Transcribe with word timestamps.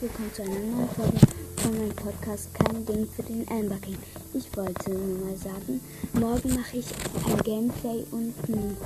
herzlich 0.00 0.10
willkommen 0.10 0.34
zu 0.34 0.42
einer 0.42 0.60
neuen 0.60 0.88
Folge 0.90 1.18
von 1.56 1.78
meinem 1.78 1.96
Podcast 1.96 2.54
Kein 2.54 2.86
Ding 2.86 3.08
für 3.08 3.22
den 3.22 3.48
Amber 3.48 3.76
King. 3.76 3.98
Ich 4.32 4.56
wollte 4.56 4.90
nur 4.90 5.26
mal 5.26 5.36
sagen, 5.36 5.80
morgen 6.12 6.54
mache 6.54 6.76
ich 6.76 6.86
ein 7.26 7.42
Gameplay 7.42 8.04
und 8.12 8.34
ein, 8.48 8.76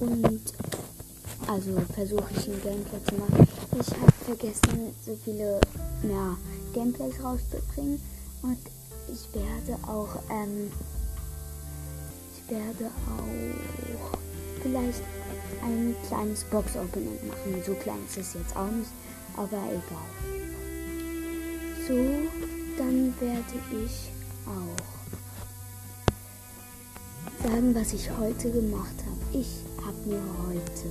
und 0.00 0.42
also 1.46 1.80
versuche 1.94 2.28
ich 2.36 2.48
ein 2.48 2.62
Gameplay 2.62 3.02
zu 3.08 3.14
machen. 3.14 3.48
Ich 3.80 3.90
habe 3.92 4.12
vergessen, 4.24 4.94
so 5.04 5.16
viele 5.24 5.60
ja, 6.02 6.36
Gameplays 6.74 7.14
rauszubringen 7.22 8.00
und 8.42 8.58
ich 9.08 9.34
werde 9.34 9.82
auch 9.86 10.16
ähm, 10.30 10.70
ich 12.34 12.50
werde 12.50 12.90
auch 13.16 14.18
vielleicht 14.62 15.02
ein 15.62 15.96
kleines 16.08 16.44
Box-Opening 16.44 17.18
machen. 17.28 17.62
So 17.64 17.72
klein 17.74 17.98
ist 18.06 18.18
es 18.18 18.34
jetzt 18.34 18.56
auch 18.56 18.70
nicht, 18.70 18.90
aber 19.36 19.62
egal. 19.68 20.10
So, 21.86 21.94
dann 22.78 23.14
werde 23.20 23.60
ich 23.84 24.10
auch 24.46 24.76
sagen, 27.42 27.74
was 27.74 27.92
ich 27.92 28.10
heute 28.18 28.50
gemacht 28.50 28.96
habe. 29.04 29.38
Ich 29.38 29.64
habe 29.78 29.98
mir 30.06 30.22
heute 30.48 30.88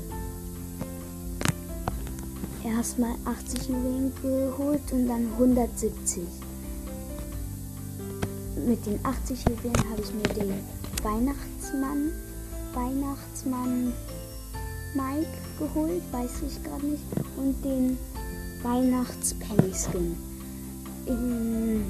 erstmal 2.64 3.16
80 3.26 3.70
Juwelen 3.70 4.14
geholt 4.22 4.92
und 4.92 5.08
dann 5.08 5.28
170. 5.34 6.24
Mit 8.66 8.86
den 8.86 9.00
80 9.04 9.44
Juwelen 9.50 9.90
habe 9.92 10.02
ich 10.02 10.14
mir 10.14 10.34
den 10.34 10.54
Weihnachtsmann 11.04 12.12
Weihnachtsmann 12.76 13.94
Mike 14.94 15.32
geholt, 15.58 16.04
weiß 16.12 16.44
ich 16.48 16.62
gerade 16.64 16.86
nicht. 16.86 17.04
Und 17.38 17.64
den 17.64 17.98
Weihnachts-Penny-Skin. 18.66 20.18
Und 21.06 21.86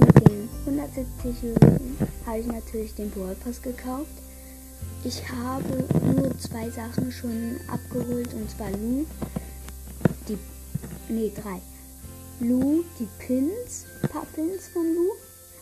mit 0.00 0.28
den 0.28 0.48
170 0.64 1.42
Juwelen 1.42 1.98
habe 2.24 2.38
ich 2.38 2.46
natürlich 2.46 2.94
den 2.94 3.10
Brawl 3.10 3.36
Pass 3.44 3.60
gekauft. 3.60 4.06
Ich 5.04 5.22
habe 5.28 5.84
nur 6.14 6.38
zwei 6.38 6.70
Sachen 6.70 7.12
schon 7.12 7.60
abgeholt 7.68 8.32
und 8.32 8.50
zwar 8.50 8.70
Lu, 8.70 9.04
die, 10.28 10.38
nee, 11.10 11.30
drei. 11.34 11.60
Lu, 12.40 12.84
die 12.98 13.08
Pins, 13.18 13.84
paar 14.10 14.24
Pins 14.34 14.68
von 14.68 14.82
Lu, 14.94 15.10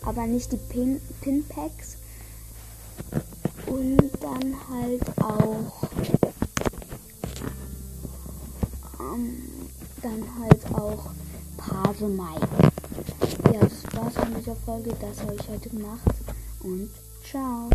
aber 0.03 0.29
nicht 0.29 0.53
die 0.53 0.59
Pin, 0.59 1.01
Pin 1.23 1.45
Packs. 1.48 1.97
Und 3.67 4.12
dann 4.20 4.55
halt 4.70 5.03
auch 5.20 5.86
ähm, 9.17 9.42
dann 10.03 10.22
halt 10.41 10.75
auch 10.75 11.11
Pave 11.56 12.09
Mike. 12.09 12.48
Ja, 13.53 13.61
das 13.61 13.95
war's 13.95 14.14
von 14.14 14.34
dieser 14.34 14.56
Folge. 14.56 14.91
Das 15.00 15.20
habe 15.23 15.34
ich 15.34 15.48
heute 15.48 15.70
gemacht. 15.70 16.00
Und 16.62 16.91
ciao. 17.25 17.70